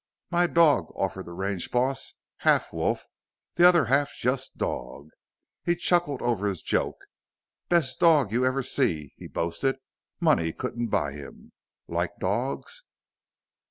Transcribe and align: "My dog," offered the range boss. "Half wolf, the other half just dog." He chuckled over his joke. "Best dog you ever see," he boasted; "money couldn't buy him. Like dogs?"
"My 0.31 0.47
dog," 0.47 0.87
offered 0.95 1.25
the 1.25 1.33
range 1.33 1.69
boss. 1.69 2.15
"Half 2.37 2.73
wolf, 2.73 3.05
the 3.53 3.67
other 3.69 3.85
half 3.85 4.09
just 4.17 4.57
dog." 4.57 5.09
He 5.63 5.75
chuckled 5.75 6.23
over 6.23 6.47
his 6.47 6.63
joke. 6.63 7.05
"Best 7.69 7.99
dog 7.99 8.31
you 8.31 8.43
ever 8.43 8.63
see," 8.63 9.13
he 9.17 9.27
boasted; 9.27 9.75
"money 10.19 10.53
couldn't 10.53 10.87
buy 10.87 11.11
him. 11.11 11.51
Like 11.87 12.17
dogs?" 12.19 12.83